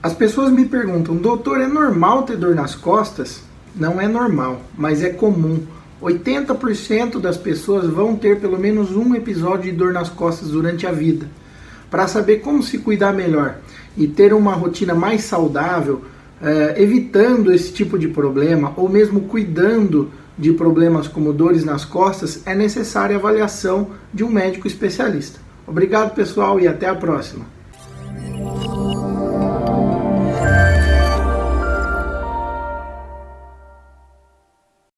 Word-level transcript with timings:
As 0.00 0.14
pessoas 0.14 0.52
me 0.52 0.64
perguntam, 0.64 1.16
doutor, 1.16 1.60
é 1.60 1.66
normal 1.66 2.22
ter 2.22 2.36
dor 2.36 2.54
nas 2.54 2.76
costas? 2.76 3.42
Não 3.74 4.00
é 4.00 4.06
normal, 4.06 4.62
mas 4.76 5.02
é 5.02 5.10
comum. 5.10 5.60
80% 6.00 7.18
das 7.20 7.36
pessoas 7.36 7.90
vão 7.90 8.14
ter 8.14 8.38
pelo 8.38 8.56
menos 8.56 8.92
um 8.94 9.12
episódio 9.16 9.72
de 9.72 9.76
dor 9.76 9.92
nas 9.92 10.08
costas 10.08 10.50
durante 10.50 10.86
a 10.86 10.92
vida. 10.92 11.26
Para 11.90 12.06
saber 12.06 12.36
como 12.36 12.62
se 12.62 12.78
cuidar 12.78 13.12
melhor 13.12 13.56
e 13.96 14.06
ter 14.06 14.32
uma 14.32 14.54
rotina 14.54 14.94
mais 14.94 15.24
saudável, 15.24 16.02
eh, 16.40 16.76
evitando 16.78 17.50
esse 17.50 17.72
tipo 17.72 17.98
de 17.98 18.06
problema 18.06 18.72
ou 18.76 18.88
mesmo 18.88 19.22
cuidando 19.22 20.12
de 20.38 20.52
problemas 20.52 21.08
como 21.08 21.32
dores 21.32 21.64
nas 21.64 21.84
costas, 21.84 22.40
é 22.46 22.54
necessária 22.54 23.16
a 23.16 23.18
avaliação 23.18 23.88
de 24.14 24.22
um 24.22 24.30
médico 24.30 24.68
especialista. 24.68 25.40
Obrigado, 25.66 26.14
pessoal, 26.14 26.60
e 26.60 26.68
até 26.68 26.86
a 26.86 26.94
próxima. 26.94 27.57